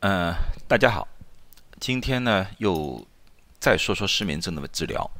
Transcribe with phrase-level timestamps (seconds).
[0.00, 0.34] 嗯，
[0.68, 1.08] 大家好，
[1.80, 3.02] 今天呢又
[3.58, 5.10] 再说说失眠症的治疗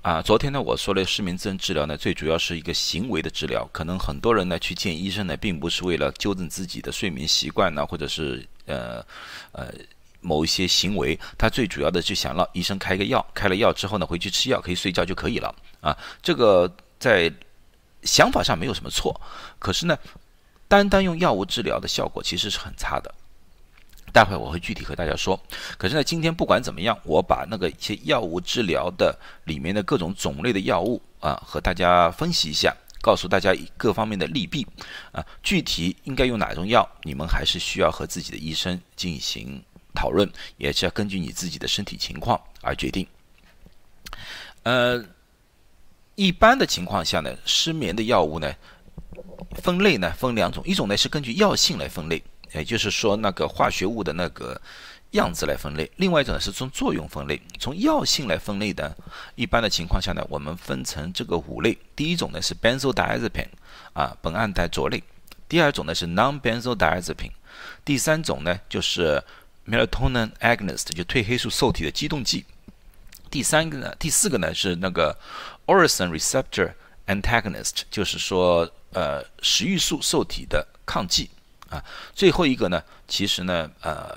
[0.00, 0.22] 啊。
[0.22, 3.68] 昨天呢我说了失眠症治疗呢，最主要是一个行为的治疗。
[3.72, 9.04] 可能很多人呢去见医生呢，并不是为了纠正自己的睡眠习惯呢，或者是呃
[9.52, 9.70] 呃
[10.22, 15.94] 某一些行为，他最主要的就想让医生开个药，开了药之后呢回去吃药可以睡觉就可以了啊。
[16.22, 17.30] 这个在
[18.02, 19.20] 想法上没有什么错，
[19.58, 19.98] 可是呢，
[20.68, 23.14] 单单用药物治疗的效果其实是很差的。
[24.12, 25.40] 待会我会具体和大家说。
[25.78, 34.66] 可是呢，今天不管怎么样，我把那个一些药物治疗的里面的各种种类的药物啊，和大家分析一下，告诉大家各方面的利弊
[35.12, 35.24] 啊。
[35.42, 39.62] 具体应该用哪种药，你们还是需要和自己的医生进行
[39.94, 43.06] 讨论，也是要根据你自己的身体情况而决定。
[44.64, 45.02] 呃，
[46.14, 48.54] 一般的情况下呢，失眠的药物呢，
[49.62, 52.22] 分类呢分两种，一种呢是根据药性来分类。
[52.54, 54.60] 也就是说，那个化学物的那个
[55.12, 55.90] 样子来分类。
[55.96, 58.94] 另外一种呢是从作用分类，从药性来分类的。
[59.34, 61.76] 一般的情况下呢，我们分成这个五类。
[61.94, 63.48] 第一种呢是 benzodiazepine，
[63.92, 65.02] 啊，苯胺代卓类。
[65.48, 67.32] 第二种呢是 non-benzodiazepine。
[67.84, 69.22] 第三种呢就是
[69.66, 72.44] melatonin agonist，就褪黑素受体的激动剂。
[73.30, 75.16] 第三个呢，第四个呢是那个
[75.66, 76.72] orexin receptor
[77.06, 81.30] antagonist，就是说呃食欲素受体的抗剂。
[81.72, 81.82] 啊，
[82.14, 84.14] 最后一个呢，其实呢，呃，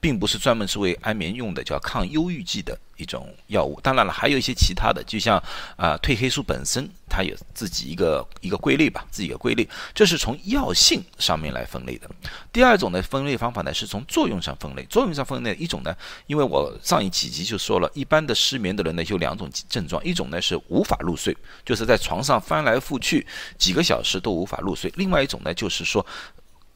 [0.00, 3.80] 并不是专门是为安眠用的，叫抗忧郁剂的一种药物。
[3.80, 5.40] 当然了，还有一些其他的，就像
[5.76, 9.68] 啊，褪黑素本身它有自己一个一个归类吧，自己的归类。
[9.94, 12.10] 这是从药性上面来分类的。
[12.52, 14.84] 第二种的分类方法呢，是从作用上分类。
[14.86, 23.26] 作用上分类一种呢，因为我上一几集就说了，一般的失眠的人呢，有两种症状，一种呢是无法入睡，就是在床上翻来覆去
[23.56, 26.04] 几个小时都无法入睡；另外一种呢，就是说。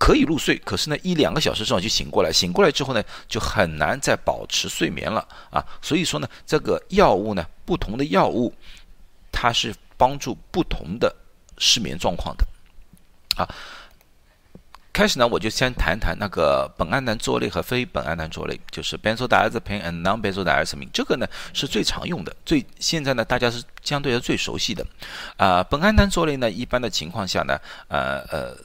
[0.02, 5.64] 可以入睡，可是呢，一两个小时之后就醒过来，醒过来之后呢，就很难再保持睡眠了啊。
[5.80, 8.52] 所以说呢，这个药物呢，不同的药物，
[9.30, 11.14] 它是帮助不同的
[11.56, 12.44] 失眠状况的
[13.36, 13.48] 啊。
[14.92, 24.84] 开始呢，我就先谈谈那个苯胺氮唑类和非苯胺氮唑类，就是 benzodiazepine and non-benzodiazepine，这个呢是最常用的，最现在呢大家是相对的最熟悉的
[25.36, 25.62] 啊。
[25.70, 27.56] 苯胺氮唑类呢，一般的情况下呢，
[27.86, 28.56] 呃呃。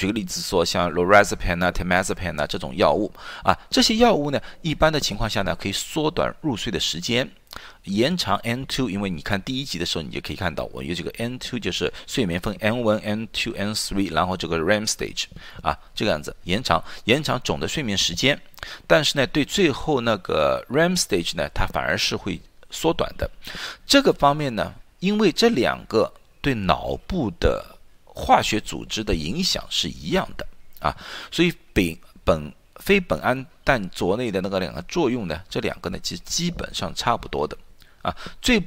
[0.00, 3.12] 举个例子说，像 lorazepam 啊、temazepam 啊这种药物
[3.44, 7.30] 啊，这些药物呢，一般的情况下呢，可以缩短入睡的时间，
[7.84, 8.88] 延长 N2。
[8.88, 15.24] 因为你看第一集的时候，你就可以看到我有这个 N2，就是睡眠分 N1、N2、N3，然后这个 REM stage
[15.60, 18.40] 啊，这个样子延长延长总的睡眠时间。
[18.86, 22.40] 但是呢，对最后那个 REM stage 呢，它反而是会
[22.70, 23.30] 缩短的。
[23.84, 26.10] 这个方面呢，因为这两个
[26.40, 27.76] 对脑部的
[28.14, 30.46] 化学组织的影响是一样的
[30.80, 30.96] 啊，
[31.30, 37.56] 所以苯苯非苯胺氮唑类的那个两个作用呢，这两个呢其实基本上差不多的
[38.02, 38.14] 啊。
[38.42, 38.62] 最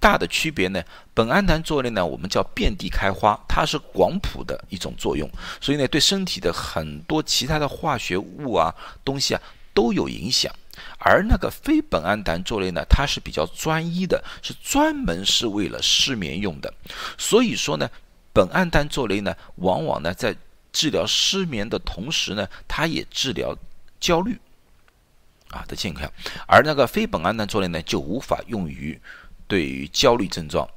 [0.00, 0.82] 大的区别呢，
[1.14, 5.28] 苯胺氮唑类呢我们叫遍地开花，它是广谱的一种作用，
[5.60, 8.72] 所以呢对身体的很多其他的化学物啊
[9.04, 9.42] 东西啊
[9.74, 10.52] 都有影响。
[10.98, 16.72] 而那个非苯胺氮唑类呢，它是比较专一的，是专门是为了失眠用的，
[17.18, 17.90] 所以说呢。
[18.34, 20.36] 苯胺氮唑类呢，往往呢在
[20.72, 23.56] 治疗失眠的同时呢，它也治疗
[23.98, 24.38] 焦虑
[25.50, 26.08] 啊的健康，
[26.46, 29.00] 而那个非苯胺氮唑类呢，就无法用于
[29.46, 30.68] 对于焦虑症状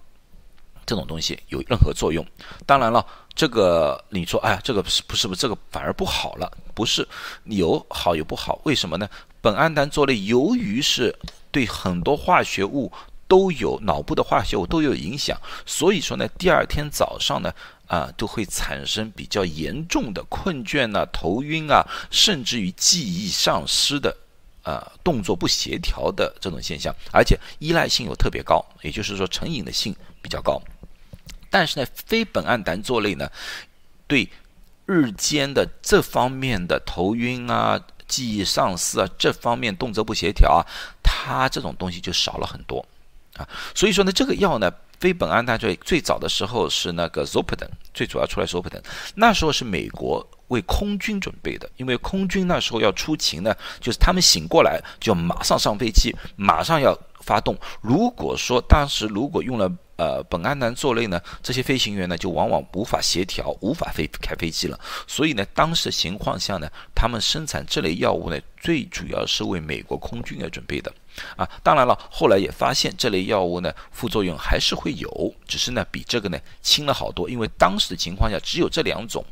[0.86, 2.26] 这种东西有任何作用。
[2.66, 6.52] 当然了，这个你说，哎，这个是不是不这个反而不好了？
[6.74, 7.08] 不是，
[7.44, 8.60] 有好有不好。
[8.64, 9.08] 为什么呢？
[9.44, 11.16] 苯胺氮唑类由于是
[11.52, 12.92] 对很多化学物。
[13.32, 17.50] 都有脑部的化学物都有影响，所以说呢，第二天早上呢，
[17.88, 24.14] 啊，都会产生比较严重的困倦啊、头晕啊，甚至于记忆丧失的，
[24.64, 30.62] 啊，动作不协调的这种现象，而且依赖性又特别高，也就是说成瘾的性比较高。
[31.50, 33.32] 但是呢，非苯胺氮唑类呢，
[34.08, 34.28] 对
[34.86, 37.80] 日间的这方面的头晕啊、
[38.10, 40.68] 记忆丧失啊这方面动作不协调啊，
[41.02, 42.86] 它这种东西就少了很多。
[43.74, 48.82] 所以说呢，这个药呢，非苯胺氮最最早的时候是那个 Zolpidem，最主要出来 Zolpidem，
[49.16, 57.58] 那时候是美国为空军准备的，因为空军那时候要出勤呢，就是他们醒过来就马上上飞机，马上要发动。
[57.82, 59.72] 如果说当时如果用了
[60.02, 64.80] 呃苯胺氮唑类呢，这些飞行员呢就往往无法协调，无法飞开飞机了。
[65.06, 70.92] 所以呢，当时情况下呢，他们生产这类药物呢，最主要是为美国空军而准备的。
[71.36, 77.30] 啊，当然了，后来也发现这类药物呢，副作用还是会有，只是呢比这个呢轻了好多。
[77.30, 79.24] 因为当时的情况下，只有这两种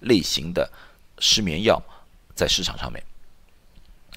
[0.00, 0.70] 类型的
[1.18, 1.82] 失眠药
[2.34, 3.02] 在市场上面，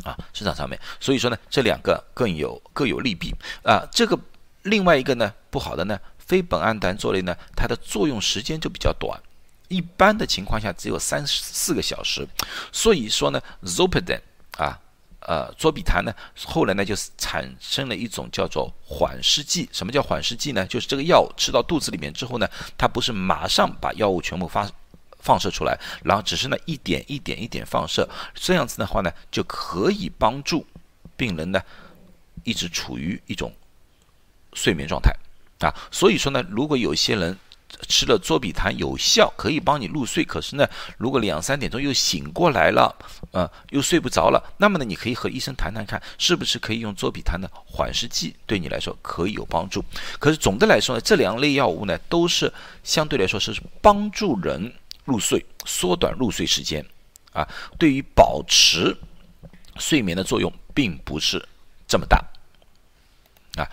[0.04, 3.88] 啊，市场上面，所以说呢，这两个更有各有利弊啊。
[3.92, 4.20] 这个
[4.66, 9.20] 另外一个呢，不好的呢，非苯胺胆唑类呢，它的作用时间就比较短，
[9.68, 12.28] 一般的情况下只有三四个小时。
[12.72, 14.80] 所以说呢 z o p i d a n 啊，
[15.22, 16.14] 呃，唑比谈呢，
[16.46, 19.70] 后来呢就产生了一种叫做缓释剂。
[19.72, 20.66] 什么叫缓释剂呢？
[20.68, 22.48] 就是这个药吃到肚子里面之后呢，
[22.78, 24.70] 它不是马上把药物全部发。
[25.20, 30.64] 放射出来，然后只是呢一点一点一点放射，这样子的话呢，就可以帮助
[31.18, 31.60] 病人呢
[32.44, 33.52] 一直处于一种
[34.56, 35.16] 睡眠状态
[35.60, 35.72] 啊。
[35.92, 37.38] 所以说呢，如果有些人
[37.88, 40.68] 吃了唑比坦有效，可以帮你入睡，可是呢，
[40.98, 42.96] 如果两三点钟又醒过来了，
[43.30, 49.84] 呃，又睡不着了，那么呢，你可以和医生谈谈看，是不是可以用唑比坦的缓释剂对你来说可以有帮助。
[50.18, 52.52] 可是总的来说呢，这两类药物呢，都是
[52.84, 54.74] 相对来说是帮助人。
[55.08, 56.84] 入睡，缩短入睡时间，
[57.32, 57.48] 啊，
[57.78, 58.98] 对于保持
[59.78, 61.40] 睡眠的作用并不是
[61.88, 62.26] 这么大，
[63.56, 63.68] 啊，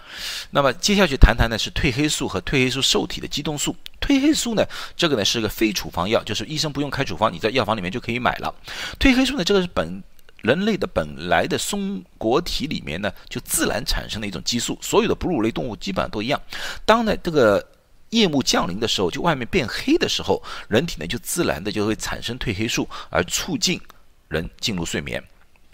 [0.51, 3.75] 那么接下去谈谈呢是褪黑素和褪黑素受体的激动素。
[4.01, 4.65] 褪黑素呢，
[4.97, 8.55] 这个呢是个非处方药，就是医生不用开处方，你在药房里面就可以买了。
[8.99, 10.03] 褪黑素呢，这个是本
[10.43, 16.41] 人类的本来的松果体里面呢就自然产生的一种激素，所有的哺乳类动物基本上都一样。
[16.85, 17.65] 当呢这个
[18.11, 23.81] 夜幕降临的时候，就外面变黑的时候，人体呢就自然的就会产生褪黑素，而促进
[24.29, 25.23] 人进入睡眠，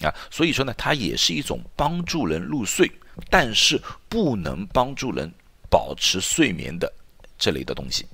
[0.02, 2.90] 啊，所以说呢，它也是一种帮助人入睡，
[3.30, 5.32] 但是不能帮助人
[5.70, 6.92] 保持睡眠的
[7.38, 8.06] 这类的东西，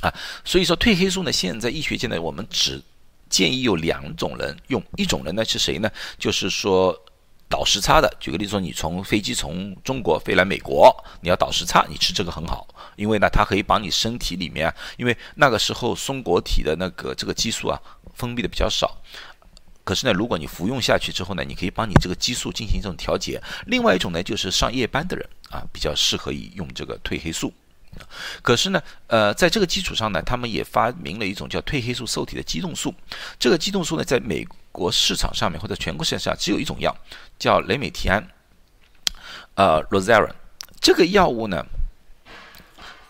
[0.00, 0.12] 啊，
[0.44, 2.82] 所以说褪黑素呢，现在医学界呢，我们只
[3.28, 5.90] 建议有两种人用，一种人呢是谁呢？
[6.18, 6.98] 就是说。
[7.50, 17.80] 倒时差的，举个例子说，你从飞机从中国飞来美国，你要倒时差，你吃这个很好，因为呢，它可以把你身体里面，因为那个时候松果体的那个这个激素啊
[18.12, 18.94] 分泌的比较少，
[19.88, 23.42] 可是呢，如果你服用下去之后呢，你可以帮你这个激素进行这种调节。
[23.64, 27.50] 另外一种呢，就是上夜班的人啊，比较适合于用这个褪黑素。
[28.42, 32.94] 可是呢，呃，在这个基础上呢，他们也发明了一种叫褪黑素受体的激动素。
[33.38, 36.94] 这个激动素呢，在美国市场上面或者全国市场上只有一种药，
[37.38, 38.22] 叫雷美提安，
[39.54, 40.34] 呃 r o s a r a n
[40.82, 41.64] 这个药物呢，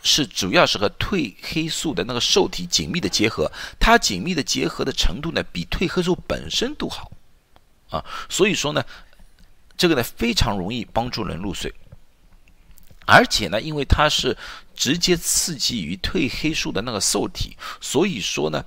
[0.09, 7.13] 是主要是和褪黑素的那个受体紧密的结合，它紧密的结合的程度呢，比褪黑素本身都好
[7.91, 8.03] 啊。
[8.31, 8.83] 所以说呢，
[9.77, 11.73] 这个呢非常容易帮助人入睡。
[13.05, 14.37] 而且呢，因为它是
[14.75, 18.65] 直接刺激于褪黑素的那个受体，所以说呢，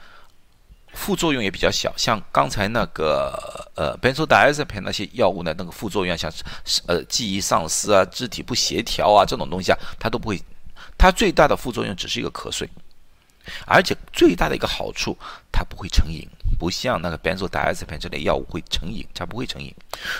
[0.93, 1.91] 副作用也比较小。
[1.97, 6.31] 像刚才那个呃，benzodiazepine 那些药物呢，那个副作用像
[6.85, 10.41] 呃记忆丧失啊、肢体不协调啊这种东西啊，它都不会。
[11.01, 12.69] 它最大的副作用只是一个瞌睡，
[13.65, 15.17] 而且最大的一个好处，
[15.51, 16.27] 它不会成瘾，
[16.59, 19.73] 不像那个 benzodiazepine 这类药物会成瘾，它不会成瘾。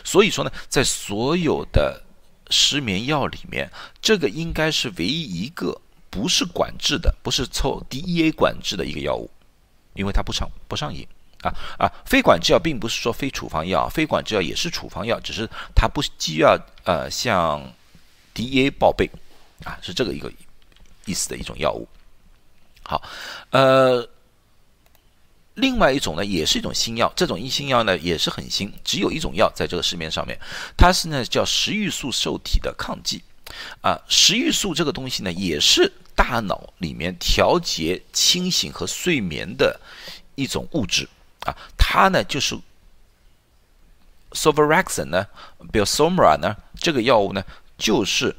[0.04, 2.01] 所以说呢，在所有的
[2.50, 3.69] 失眠药里面，
[4.01, 5.80] 这个应该是唯一一个
[6.10, 9.30] 不是管制的，不是抽 DEA 管制的一个药物，
[9.94, 11.07] 因为它不上不上瘾
[11.44, 11.86] 啊啊！
[12.07, 17.72] 非管制药并不是说非处方药，非管制药也是处方药，只是它不需要呃向
[18.34, 19.07] DEA 报备
[19.63, 20.31] 啊，是这个一个
[21.06, 21.88] 意思的一种药物。
[22.83, 23.01] 好，
[23.51, 24.07] 呃。
[25.56, 30.39] 另外一种呢，也是一种新药，这种一新药呢也是很新，只有一种药在这个市面上面，
[30.77, 33.22] 它是呢叫食欲素受体的抗剂，
[33.81, 39.77] 啊，食欲素这个东西呢也是大脑里面调节清醒和睡眠的
[40.36, 41.08] 一种物质，
[41.46, 42.58] 啊，它呢就是
[44.31, 45.27] s o v e r a x o n 呢
[45.70, 47.43] b i l s o m r a 呢这个药物呢
[47.77, 48.34] 就是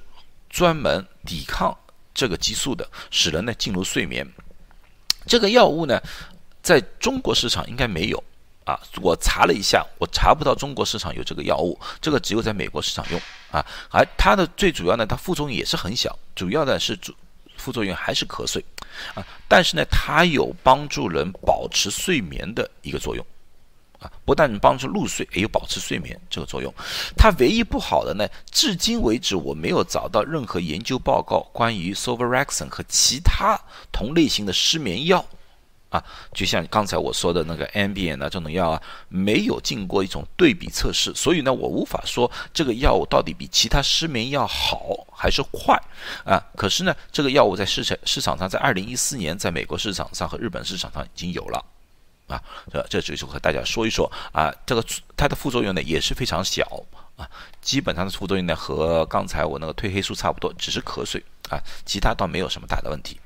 [0.49, 1.77] 专门抵抗
[2.15, 4.27] 这个激素的，使人呢进入睡眠，
[5.27, 6.01] 这个药物呢。
[6.63, 8.25] 在中国市场应该没有
[8.65, 13.67] 啊，我查了一下，我查不到中国市场有这个药物，这个只有在美国市场用啊。
[13.91, 17.13] 而它的最主要呢，它副作用也是很小，主要的是主
[17.57, 18.65] 副作用还是瞌睡
[19.13, 19.27] 啊。
[19.49, 23.27] 但是呢，它有帮助人保持睡眠的一个作用
[24.03, 26.75] 啊，不但帮助入睡，也有保持睡眠这个作用。
[27.17, 33.59] 它唯一不好的呢，至今为止我没有找到任何研究报告关于 s o v a r a x o n 和其他
[33.93, 35.25] 同类型的失眠药。
[35.93, 45.79] 啊，就像刚才我说的那个 Ambien 啊，这种药啊，没有经过一种对比测试，所以呢，我无法说这个药物到底比其他失眠药好还是坏
[46.25, 46.43] 啊。
[46.57, 51.63] 可是呢，这个药物在市场市场上，在二零一四年，在美国市场上和日本市场上已经有了
[52.27, 52.43] 啊。
[52.71, 54.85] 这这就是和大家说一说啊，这个
[55.17, 56.65] 它的副作用呢也是非常小
[57.17, 57.29] 啊，
[57.61, 63.19] 基本上的副作用呢和刚才我那个褪黑素差不多，只是瞌睡啊，其他倒没有什么大的问题。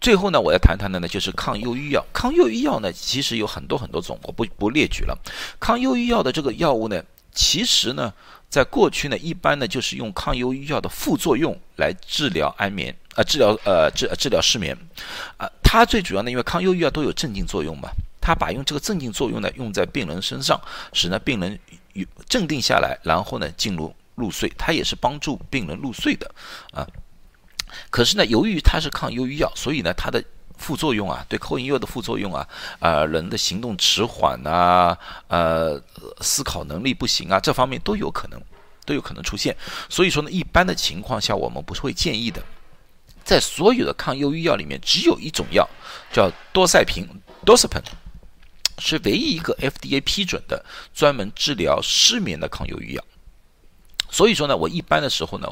[0.00, 2.04] 最后呢，我要谈谈的呢，就是抗忧郁药。
[2.12, 5.18] 抗忧郁药呢，其实有很多很多种，我不不列举了。
[5.58, 7.02] 抗忧郁药的这个药物呢，
[7.32, 8.12] 其实呢，
[8.50, 14.76] 在过去呢，一般呢就是用抗忧郁药的副作用来治疗安眠啊，治疗呃治治疗失眠
[15.38, 15.50] 啊。
[15.74, 17.88] 它最主要呢，因为抗忧郁药都有镇静作用嘛，
[18.20, 20.60] 它把用这个镇静作用呢用在病人身上，
[20.92, 21.58] 使呢病人
[22.28, 26.30] 镇定下来，然后呢进入入睡，它也是帮助病人入睡的
[26.70, 26.86] 啊。
[27.90, 30.22] 可是呢，由于它是抗忧郁药，所以呢，它的
[30.56, 35.82] 副作用啊，对抗忧郁药的副作用啊，呃，人的行动迟缓啊，呃，
[36.20, 38.40] 思考能力不行啊，这方面都有可能，
[38.86, 39.56] 都有可能出现。
[39.88, 42.40] 所以说呢，一般的情况下，我们不是会建议的。
[43.24, 45.68] 在所有的抗忧郁药里面，只有一种药
[46.12, 47.08] 叫多塞平
[47.44, 47.82] （Dosepin），
[48.78, 50.64] 是唯一一个 FDA 批准的
[50.94, 53.04] 专门治疗失眠的抗忧郁药。
[54.10, 55.48] 所以说呢，我一般的时候呢，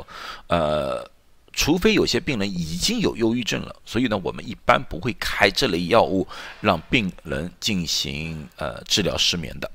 [0.49, 1.11] 呃。
[1.55, 6.27] 除非有些病人已经有忧郁症了，所以呢，我们一般不会开这类药物
[6.63, 9.71] 让病人进行呃治疗失眠的。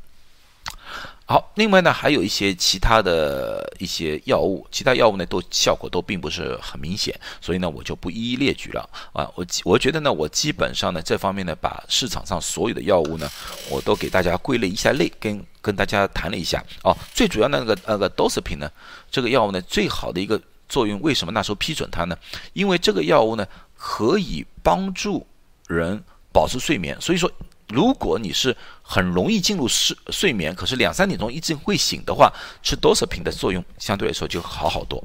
[1.27, 9.29] 好，另外呢，还有一些其他的一些药物，其他药物呢都效果都并不是很明显，所以呢，我就不一一列举了啊。
[9.35, 13.29] 我我觉得呢，我基本上呢这方面呢，把市场上所有的药物呢，
[13.69, 16.95] 我都给大家归类一下类，跟跟大家谈了一下哦。
[17.13, 18.71] 最主要那个那个多司品呢，
[19.11, 20.41] 这个药物呢，最好的一个。
[20.69, 22.17] 作用为什么那时候批准它呢？
[22.51, 25.25] 因为这个药物呢可以帮助
[25.65, 26.03] 人
[26.33, 26.99] 保持睡眠。
[26.99, 27.31] 所以说，
[27.69, 32.31] 如果你是很容易进入睡睡眠，可是两三点钟一直会醒的话，
[32.63, 35.03] 吃多少瓶的作用相对来说就好好多，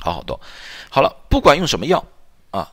[0.00, 0.40] 好好多。
[0.88, 2.02] 好了，不管用什么药
[2.50, 2.70] 啊，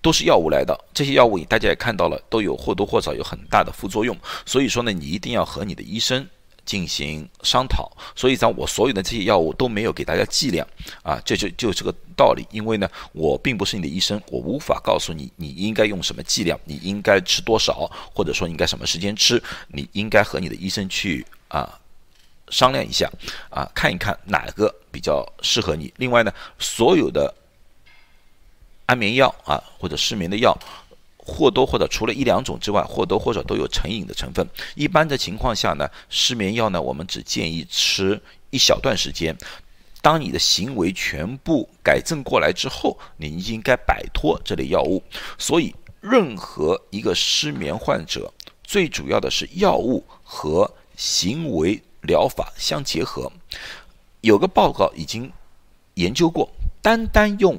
[0.00, 0.78] 都是药物来的。
[0.92, 4.16] 这些药物大家也看到了，都有或多或少有很大的副作用。
[4.46, 6.28] 所以说呢，你一定要和你的医生。
[6.64, 10.66] 进行商讨，所以讲我所有的这些药物都没有给大家剂量
[11.02, 12.46] 啊，这就就这个道理。
[12.50, 21.78] 因为呢，我并不是你的医生，我无法告诉你你应该用什么剂量，你应该吃多少，或者说应该什么时间吃，你应该和你的医生去啊
[22.48, 23.10] 商量一下
[23.50, 25.92] 啊，看一看哪个比较适合你。
[25.98, 27.34] 另外呢，所有的
[28.86, 30.56] 安眠药啊或者失眠的药。
[31.24, 34.46] 或多或少，除了一两种之外，或多或少都有成瘾的成分。
[34.74, 39.36] 一般的情况下呢，失眠药呢，我们只建议吃一小段时间。
[40.02, 45.02] 当你的行为全部改正过来之后，你应该摆脱这类药物。
[45.38, 48.30] 所以，任何一个失眠患者，
[48.62, 53.32] 最主要的是药物和行为疗法相结合。
[54.20, 55.32] 有个报告已经
[55.94, 56.50] 研究过，
[56.82, 57.58] 单单用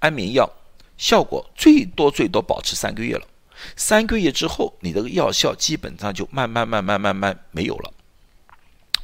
[0.00, 0.50] 安眠药。
[0.96, 3.26] 效果最多最多保持三个月了，
[3.76, 7.92] 三个月之后，你的药效基本上就慢慢慢慢慢慢没有了，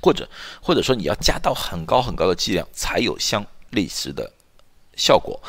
[0.01, 0.29] 或者
[0.61, 4.33] 或者说你要加到很高很高的剂量才有相类似的
[4.97, 5.41] 效果。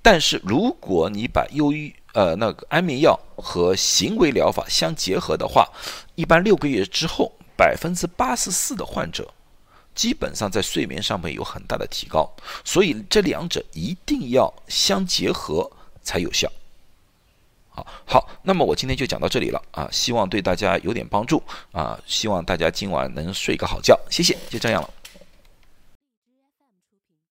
[0.00, 5.68] 但是如果你把忧郁呃那个安眠药和行为疗法相结合的话，
[6.14, 9.32] 一般六个月之后，百分之八十四的患者。
[9.94, 12.30] 基本上在睡眠上面有很大的提高，
[12.64, 15.70] 所以这两者一定要相结合
[16.02, 16.50] 才有效。
[17.74, 24.90] 好，好，那么我今天就讲到这里了啊，希望对大家有点帮助啊，希望大家今晚能睡个好觉，谢谢，就这样了。